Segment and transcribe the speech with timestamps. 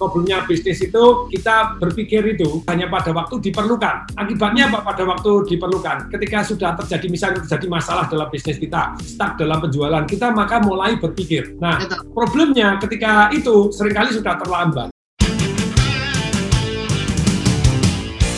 [0.00, 4.16] problemnya bisnis itu kita berpikir itu hanya pada waktu diperlukan.
[4.16, 6.08] Akibatnya apa pada waktu diperlukan?
[6.08, 10.96] Ketika sudah terjadi misalnya terjadi masalah dalam bisnis kita, stuck dalam penjualan kita, maka mulai
[10.96, 11.52] berpikir.
[11.60, 11.84] Nah,
[12.16, 14.88] problemnya ketika itu sering kali sudah terlambat.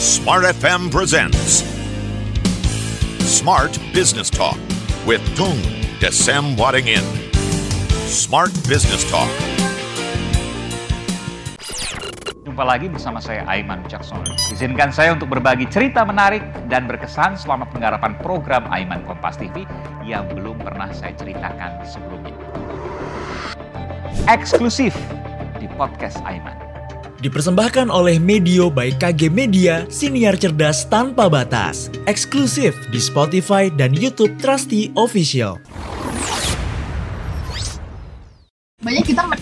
[0.03, 1.63] Smart FM presents
[3.23, 4.59] Smart Business Talk
[5.07, 5.59] with Tung
[6.03, 7.07] Desem Wadding In.
[8.11, 9.31] Smart Business Talk.
[12.53, 14.29] Jumpa lagi bersama saya Aiman Wicaksono.
[14.53, 19.65] Izinkan saya untuk berbagi cerita menarik dan berkesan selama penggarapan program Aiman Kompas TV
[20.05, 22.37] yang belum pernah saya ceritakan sebelumnya.
[24.29, 24.93] Eksklusif
[25.57, 26.53] di podcast Aiman.
[27.25, 31.89] Dipersembahkan oleh Medio by KG Media, siniar cerdas tanpa batas.
[32.05, 35.57] Eksklusif di Spotify dan YouTube Trusty Official.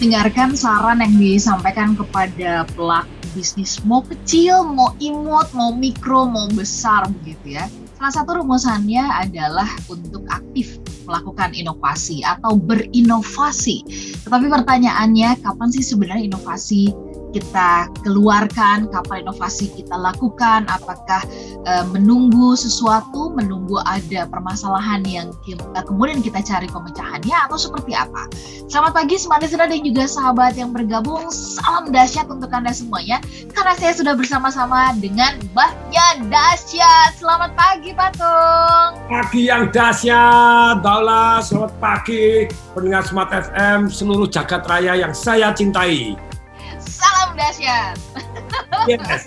[0.00, 7.04] Mendengarkan saran yang disampaikan kepada pelaku bisnis mau kecil, mau imut, mau mikro, mau besar
[7.20, 7.68] begitu ya.
[8.00, 13.84] Salah satu rumusannya adalah untuk aktif melakukan inovasi atau berinovasi.
[14.24, 16.96] Tetapi pertanyaannya, kapan sih sebenarnya inovasi
[17.30, 21.22] kita keluarkan, kapan inovasi kita lakukan, apakah
[21.64, 28.26] e, menunggu sesuatu, menunggu ada permasalahan yang kita, kemudian kita cari pemecahannya atau seperti apa.
[28.70, 33.18] Selamat pagi semuanya dan juga sahabat yang bergabung, salam dahsyat untuk Anda semuanya,
[33.50, 37.18] karena saya sudah bersama-sama dengan Mbahnya Dahsyat.
[37.18, 38.98] Selamat pagi Patung.
[39.10, 46.29] Pagi yang dahsyat, Daula, selamat pagi pendengar Smart FM seluruh jagat raya yang saya cintai.
[47.40, 47.96] Dahsyat.
[48.84, 49.24] Yes.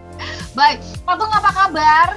[0.58, 2.08] Baik, Patung apa kabar?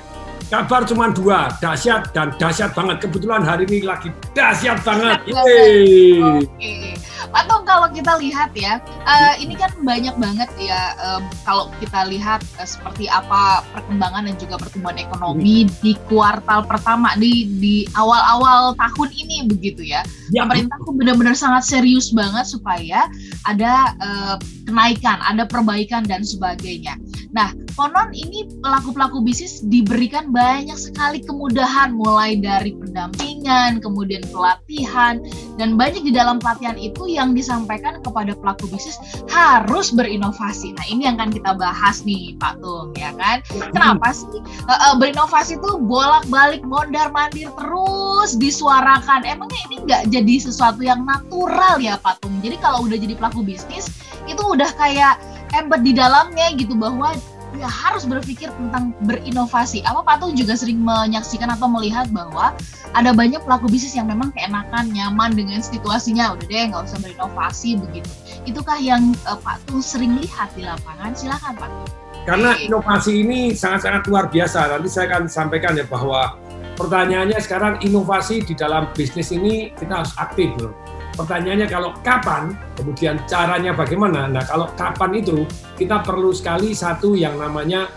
[0.50, 3.06] Kabar cuma dua, dahsyat dan dahsyat banget.
[3.06, 5.26] Kebetulan hari ini lagi dahsyat banget.
[5.30, 6.98] Oke,
[7.30, 12.42] Patung kalau kita lihat ya, uh, ini kan banyak banget ya uh, kalau kita lihat
[12.58, 19.10] uh, seperti apa perkembangan dan juga pertumbuhan ekonomi di kuartal pertama di di awal-awal tahun
[19.14, 20.02] ini begitu ya.
[20.34, 23.06] ya Pemerintah tuh benar-benar sangat serius banget supaya
[23.46, 24.36] ada uh,
[24.66, 26.98] kenaikan, ada perbaikan dan sebagainya.
[27.30, 35.24] Nah, konon ini pelaku-pelaku bisnis diberikan banyak sekali kemudahan mulai dari pendampingan, kemudian pelatihan,
[35.56, 39.00] dan banyak di dalam pelatihan itu yang disampaikan kepada pelaku bisnis
[39.32, 40.76] harus berinovasi.
[40.76, 43.40] Nah, ini yang akan kita bahas nih, Pak Tung, ya kan?
[43.72, 49.24] Kenapa sih uh, uh, berinovasi itu bolak-balik mondar-mandir terus disuarakan?
[49.24, 52.36] Emangnya ini nggak jadi sesuatu yang natural ya, Pak Tung?
[52.44, 53.88] Jadi kalau udah jadi pelaku bisnis,
[54.28, 55.16] itu udah kayak
[55.56, 57.16] embed di dalamnya gitu bahwa
[57.58, 59.82] ya harus berpikir tentang berinovasi.
[59.88, 62.54] Apa Pak Tung juga sering menyaksikan atau melihat bahwa
[62.94, 67.80] ada banyak pelaku bisnis yang memang keenakan, nyaman dengan situasinya, udah deh nggak usah berinovasi
[67.80, 68.12] begitu.
[68.46, 71.14] Itukah yang uh, Pak Tung sering lihat di lapangan?
[71.14, 71.92] Silakan Pak Tung.
[72.28, 74.70] Karena inovasi ini sangat-sangat luar biasa.
[74.70, 76.38] Nanti saya akan sampaikan ya bahwa
[76.78, 80.76] pertanyaannya sekarang inovasi di dalam bisnis ini kita harus aktif loh
[81.20, 84.32] Pertanyaannya kalau kapan, kemudian caranya bagaimana?
[84.32, 85.44] Nah kalau kapan itu
[85.76, 87.92] kita perlu sekali satu yang namanya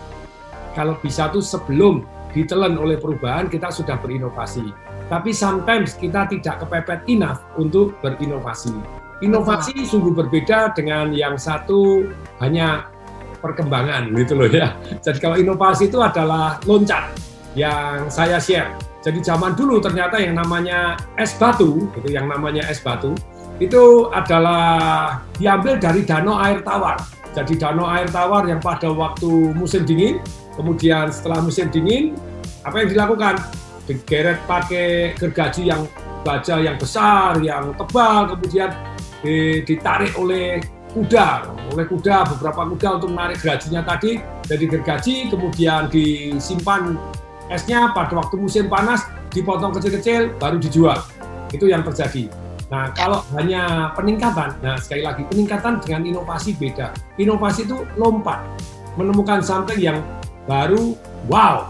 [0.75, 2.03] kalau bisa tuh sebelum
[2.35, 4.75] ditelan oleh perubahan kita sudah berinovasi.
[5.07, 8.75] Tapi sometimes kita tidak kepepet enough untuk berinovasi.
[9.23, 12.03] Inovasi sungguh berbeda dengan yang satu
[12.43, 12.91] hanya
[13.39, 14.75] perkembangan gitu loh ya.
[14.99, 17.15] Jadi kalau inovasi itu adalah loncat
[17.55, 22.79] yang saya share jadi zaman dulu ternyata yang namanya es batu, gitu, yang namanya es
[22.79, 23.19] batu,
[23.59, 27.03] itu adalah diambil dari danau air tawar.
[27.35, 30.23] Jadi danau air tawar yang pada waktu musim dingin,
[30.55, 32.15] kemudian setelah musim dingin,
[32.63, 33.43] apa yang dilakukan?
[33.91, 35.83] Digeret pakai gergaji yang
[36.23, 38.71] baja yang besar, yang tebal, kemudian
[39.67, 40.63] ditarik oleh
[40.95, 46.95] kuda, oleh kuda beberapa kuda untuk menarik gergajinya tadi dari gergaji, kemudian disimpan
[47.53, 50.99] esnya pada waktu musim panas dipotong kecil-kecil baru dijual.
[51.53, 52.33] Itu yang terjadi.
[52.73, 56.97] Nah, kalau hanya peningkatan, nah sekali lagi peningkatan dengan inovasi beda.
[57.21, 58.41] Inovasi itu lompat,
[58.97, 60.01] menemukan something yang
[60.49, 60.97] baru,
[61.29, 61.69] wow.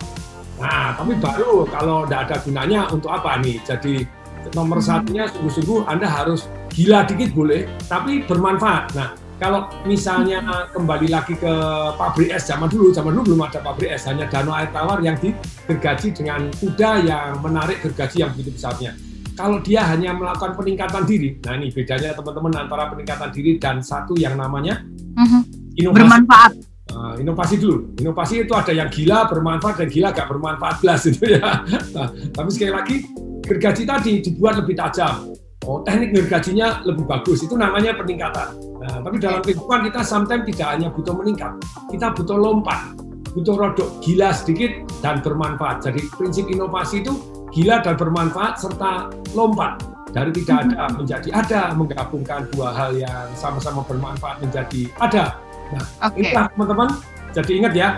[0.62, 3.58] Nah, tapi baru kalau tidak ada gunanya untuk apa nih?
[3.67, 4.06] Jadi
[4.55, 4.87] nomor hmm.
[4.87, 8.94] satunya sungguh-sungguh Anda harus gila dikit boleh, tapi bermanfaat.
[8.94, 10.39] Nah, kalau misalnya
[10.71, 11.55] kembali lagi ke
[11.99, 15.19] pabrik es zaman dulu, zaman dulu belum ada pabrik es, hanya danau air tawar yang
[15.19, 18.94] digergaji dengan kuda yang menarik gergaji yang begitu besarnya.
[19.35, 24.15] Kalau dia hanya melakukan peningkatan diri, nah ini bedanya teman-teman antara peningkatan diri dan satu
[24.15, 24.87] yang namanya
[25.19, 25.43] uh-huh.
[25.75, 25.99] inovasi.
[25.99, 26.53] Bermanfaat.
[26.93, 27.99] Uh, inovasi dulu.
[27.99, 31.67] Inovasi itu ada yang gila bermanfaat dan gila gak bermanfaat belas itu ya.
[31.99, 32.97] Nah, tapi sekali lagi
[33.43, 35.35] gergaji tadi dibuat lebih tajam.
[35.62, 37.47] Oh, teknik gergajinya lebih bagus.
[37.47, 38.59] Itu namanya peningkatan.
[38.82, 41.55] Nah, tapi dalam kehidupan kita sometimes tidak hanya butuh meningkat,
[41.87, 42.99] kita butuh lompat,
[43.31, 44.75] butuh rodok gila sedikit
[45.06, 45.87] dan bermanfaat.
[45.87, 47.14] Jadi prinsip inovasi itu
[47.55, 53.87] gila dan bermanfaat serta lompat dari tidak ada menjadi ada, menggabungkan dua hal yang sama-sama
[53.87, 55.38] bermanfaat menjadi ada.
[55.73, 56.20] Nah, Oke.
[56.20, 56.91] inilah teman-teman.
[57.32, 57.88] Jadi ingat ya.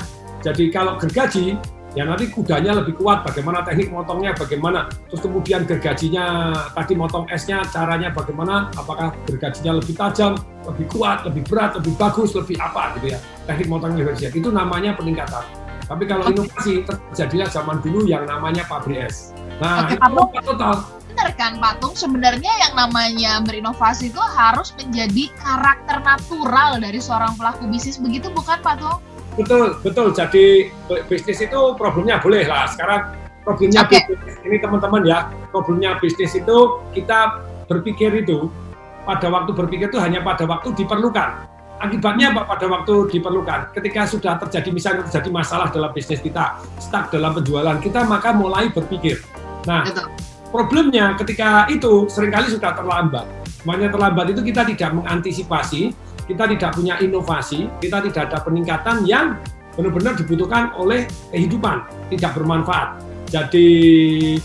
[0.45, 1.59] Jadi kalau gergaji
[1.95, 7.63] ya nanti kudanya lebih kuat bagaimana teknik motongnya bagaimana terus kemudian gergajinya tadi motong esnya
[7.71, 10.35] caranya bagaimana apakah gergajinya lebih tajam
[10.67, 14.35] lebih kuat lebih berat lebih bagus lebih apa gitu ya teknik motongnya lebih siap.
[14.35, 15.45] Itu namanya peningkatan.
[15.85, 19.37] Tapi kalau inovasi terjadilah zaman dulu yang namanya pabrik es.
[19.61, 20.75] Nah Oke, itu Pak total.
[21.13, 27.69] Benar kan Patung, sebenarnya yang namanya berinovasi itu harus menjadi karakter natural dari seorang pelaku
[27.69, 28.01] bisnis.
[28.01, 28.99] Begitu bukan Patung?
[29.35, 30.15] Betul, betul.
[30.15, 30.71] Jadi
[31.11, 32.71] bisnis itu problemnya boleh lah.
[32.71, 33.99] Sekarang problemnya Oke.
[34.07, 35.19] bisnis ini teman-teman ya,
[35.51, 38.49] problemnya bisnis itu kita berpikir itu
[39.05, 41.51] pada waktu berpikir itu hanya pada waktu diperlukan.
[41.83, 43.75] Akibatnya apa pada waktu diperlukan?
[43.75, 48.71] Ketika sudah terjadi misalnya terjadi masalah dalam bisnis kita, stuck dalam penjualan kita, maka mulai
[48.73, 49.21] berpikir.
[49.69, 50.09] Nah, Betul.
[50.49, 53.27] problemnya ketika itu sering kali sudah terlambat.
[53.69, 55.93] Makanya terlambat itu kita tidak mengantisipasi,
[56.25, 59.37] kita tidak punya inovasi, kita tidak ada peningkatan yang
[59.75, 61.05] benar-benar dibutuhkan oleh
[61.35, 61.85] kehidupan,
[62.15, 63.03] tidak bermanfaat.
[63.35, 63.67] Jadi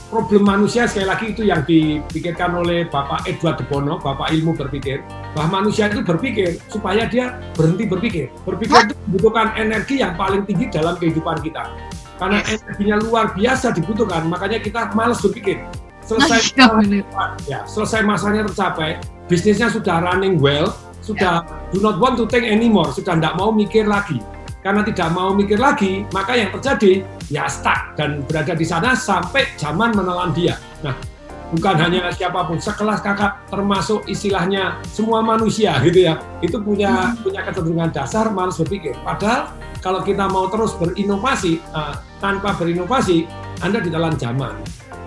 [0.10, 5.06] problem manusia sekali lagi itu yang dipikirkan oleh Bapak Edward de Bono, Bapak ilmu berpikir,
[5.38, 8.34] bahwa manusia itu berpikir supaya dia berhenti berpikir.
[8.50, 11.70] Berpikir itu membutuhkan energi yang paling tinggi dalam kehidupan kita.
[12.18, 15.62] Karena energinya luar biasa dibutuhkan, makanya kita malas berpikir.
[16.10, 17.06] Selesai Iya,
[17.46, 18.98] ya selesai masanya tercapai
[19.30, 20.74] bisnisnya sudah running well
[21.06, 22.90] sudah do not want to think anymore.
[22.92, 24.20] Sudah tidak mau mikir lagi.
[24.60, 29.48] Karena tidak mau mikir lagi maka yang terjadi ya stuck dan berada di sana sampai
[29.56, 30.60] zaman menelan dia.
[30.84, 30.92] Nah
[31.56, 36.20] bukan hanya siapa pun sekelas kakak termasuk istilahnya semua manusia gitu ya.
[36.44, 39.00] Itu punya punya kecenderungan dasar malas berpikir.
[39.00, 43.32] Padahal kalau kita mau terus berinovasi eh, tanpa berinovasi
[43.64, 44.60] anda ditelan zaman.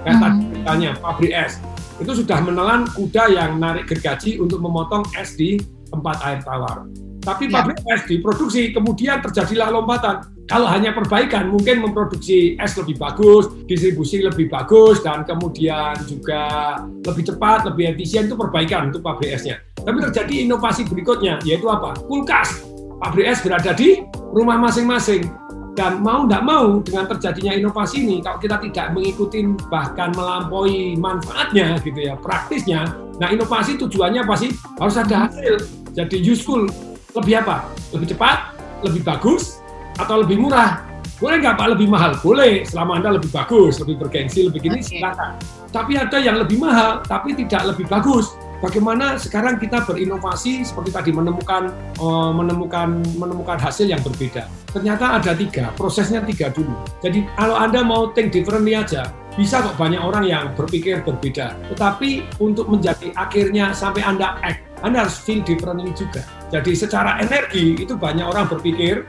[0.02, 0.22] Kayak Hmm.
[0.24, 1.60] tadi misalnya pabrik es.
[2.00, 5.60] Itu sudah menelan kuda yang narik gergaji untuk memotong es di
[5.92, 6.88] tempat air tawar.
[7.22, 7.62] Tapi Ya.
[7.62, 10.26] pabrik es diproduksi, kemudian terjadilah lompatan.
[10.50, 17.30] Kalau hanya perbaikan, mungkin memproduksi es lebih bagus, distribusi lebih bagus, dan kemudian juga lebih
[17.30, 19.62] cepat, lebih efisien itu perbaikan untuk pabrik esnya.
[19.78, 21.94] Tapi terjadi inovasi berikutnya, yaitu apa?
[22.10, 22.66] Kulkas.
[22.98, 24.02] Pabrik es berada di
[24.34, 25.30] rumah masing-masing.
[25.72, 29.40] Dan mau tidak mau dengan terjadinya inovasi ini, kalau kita tidak mengikuti
[29.72, 34.52] bahkan melampaui manfaatnya gitu ya, praktisnya, nah inovasi tujuannya apa sih?
[34.76, 36.68] Harus ada hasil, jadi useful.
[37.12, 37.68] Lebih apa?
[37.92, 39.60] Lebih cepat, lebih bagus,
[40.00, 40.80] atau lebih murah?
[41.20, 42.18] Boleh nggak Pak lebih mahal?
[42.18, 44.98] Boleh, selama Anda lebih bagus, lebih bergengsi, lebih gini, Oke.
[44.98, 45.38] silakan.
[45.70, 48.34] Tapi ada yang lebih mahal, tapi tidak lebih bagus.
[48.58, 54.46] Bagaimana sekarang kita berinovasi seperti tadi menemukan eh, menemukan menemukan hasil yang berbeda.
[54.70, 56.74] Ternyata ada tiga, prosesnya tiga dulu.
[57.02, 61.54] Jadi kalau Anda mau think differently aja, bisa kok banyak orang yang berpikir berbeda.
[61.74, 66.26] Tetapi untuk menjadi akhirnya sampai Anda act, Anda harus feel differently juga.
[66.50, 69.06] Jadi secara energi itu banyak orang berpikir,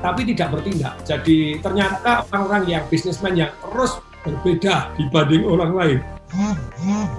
[0.00, 0.96] tapi tidak bertindak.
[1.04, 5.98] Jadi ternyata orang-orang yang bisnismen yang terus berbeda dibanding orang lain.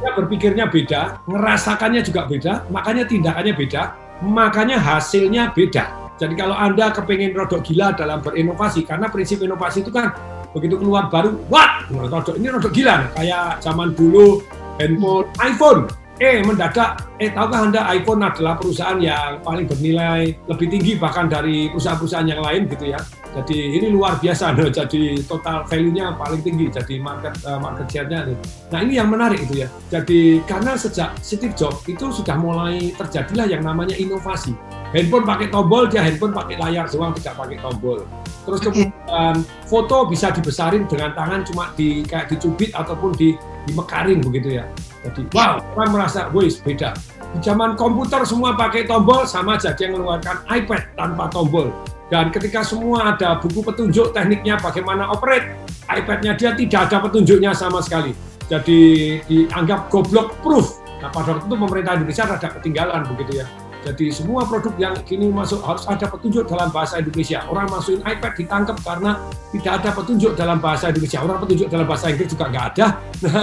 [0.01, 3.95] Dia berpikirnya beda, ngerasakannya juga beda, makanya tindakannya beda,
[4.25, 5.87] makanya hasilnya beda.
[6.19, 10.11] Jadi kalau Anda kepengen rodok gila dalam berinovasi, karena prinsip inovasi itu kan
[10.51, 11.87] begitu keluar baru, what?
[11.91, 14.43] Rodok, ini rodok gila, kayak zaman dulu
[14.79, 15.81] handphone iPhone.
[16.15, 21.67] Eh mendadak, eh tahukah Anda iPhone adalah perusahaan yang paling bernilai lebih tinggi bahkan dari
[21.75, 23.03] perusahaan-perusahaan yang lain gitu ya.
[23.35, 28.31] Jadi ini luar biasa, nah, jadi total value-nya paling tinggi, jadi market eh, market share-nya.
[28.31, 28.37] nih.
[28.71, 29.69] Nah ini yang menarik itu ya.
[29.91, 34.55] Jadi karena sejak Steve Jobs itu sudah mulai terjadilah yang namanya inovasi.
[34.95, 38.07] Handphone pakai tombol, dia handphone pakai layar doang, tidak pakai tombol.
[38.47, 39.35] Terus kemudian
[39.67, 43.35] foto bisa dibesarin dengan tangan cuma di kayak dicubit ataupun di
[43.67, 44.65] dimekarin begitu ya.
[45.05, 46.97] Jadi wow, orang merasa, wih beda.
[47.37, 51.69] Di zaman komputer semua pakai tombol sama aja dia mengeluarkan iPad tanpa tombol.
[52.09, 55.53] Dan ketika semua ada buku petunjuk tekniknya bagaimana operate,
[55.89, 58.17] iPad-nya dia tidak ada petunjuknya sama sekali.
[58.49, 58.81] Jadi
[59.25, 60.81] dianggap goblok proof.
[61.01, 63.47] Nah pada waktu itu pemerintah Indonesia rada ketinggalan begitu ya.
[63.85, 67.45] Jadi semua produk yang kini masuk harus ada petunjuk dalam bahasa Indonesia.
[67.45, 69.21] Orang masukin iPad ditangkap karena
[69.53, 71.21] tidak ada petunjuk dalam bahasa Indonesia.
[71.21, 72.87] Orang petunjuk dalam bahasa Inggris juga nggak ada.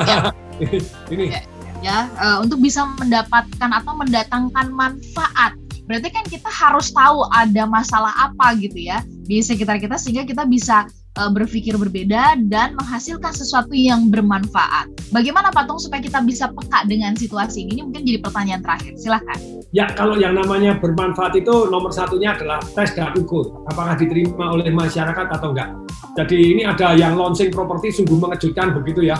[0.66, 0.78] ini,
[1.14, 1.25] ini
[1.83, 2.07] Ya.
[2.09, 5.59] eh, untuk bisa mendapatkan atau mendatangkan manfaat.
[5.91, 10.47] Berarti kan kita harus tahu ada masalah apa gitu ya di sekitar kita sehingga kita
[10.47, 10.87] bisa
[11.19, 14.89] uh, berpikir berbeda dan menghasilkan sesuatu yang bermanfaat.
[15.12, 17.71] Bagaimana Patung supaya kita bisa peka dengan situasi ini?
[17.77, 18.93] Ini mungkin jadi pertanyaan terakhir.
[18.97, 19.39] Silahkan.
[19.73, 23.65] Ya, kalau yang namanya bermanfaat itu nomor satunya adalah tes dan ukur.
[23.73, 25.73] Apakah diterima oleh masyarakat atau enggak.
[26.12, 29.17] Jadi ini ada yang launching properti sungguh mengejutkan begitu ya.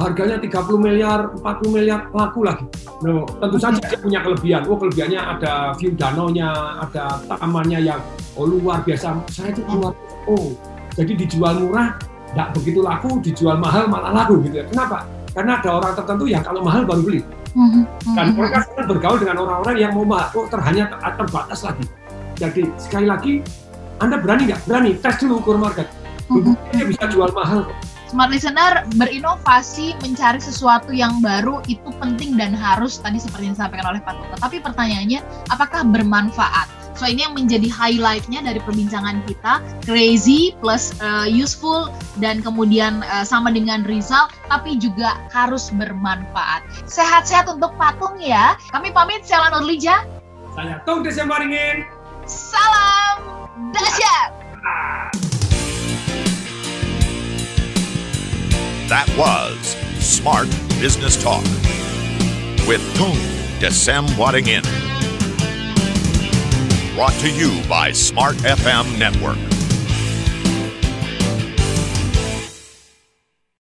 [0.00, 2.64] Harganya 30 miliar, 40 miliar laku lagi.
[3.04, 4.64] No, tentu saja dia punya kelebihan.
[4.64, 6.48] Oh, kelebihannya ada view danaunya,
[6.80, 8.00] ada tamannya yang
[8.34, 9.20] oh luar biasa.
[9.28, 9.92] Saya itu keluar,
[10.26, 10.56] oh
[10.96, 11.96] jadi dijual murah,
[12.32, 14.66] tidak begitu laku, dijual mahal malah laku gitu ya.
[14.68, 15.04] Kenapa?
[15.32, 17.20] Karena ada orang tertentu yang kalau mahal baru beli.
[17.52, 17.82] Mhm,
[18.16, 18.36] Dan mhm.
[18.40, 20.88] mereka sedang bergaul dengan orang-orang yang mau mahal, oh terhanya
[21.20, 21.84] terbatas lagi.
[22.40, 23.32] Jadi sekali lagi,
[24.00, 24.60] Anda berani nggak?
[24.64, 25.88] Berani, tes dulu ukur market.
[26.32, 26.56] Mhm.
[26.88, 27.68] bisa jual mahal
[28.12, 33.88] Smart listener berinovasi mencari sesuatu yang baru itu penting dan harus tadi seperti yang disampaikan
[33.88, 34.36] oleh Pak Toto.
[34.36, 36.68] Tapi pertanyaannya, apakah bermanfaat?
[36.92, 41.88] So ini yang menjadi highlightnya dari perbincangan kita, crazy plus uh, useful
[42.20, 46.68] dan kemudian uh, sama dengan result, tapi juga harus bermanfaat.
[46.84, 48.60] Sehat-sehat untuk patung ya.
[48.76, 50.04] Kami pamit, saya Lana Lija.
[50.52, 51.88] Saya Tung Desembaringin.
[52.28, 52.71] Salam
[60.22, 60.48] Smart
[60.80, 61.42] Business Talk
[62.68, 63.16] with Tung
[63.58, 64.62] Desem Wadding In.
[66.94, 69.51] Brought to you by Smart FM Network.